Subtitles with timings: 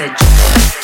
[0.00, 0.83] message.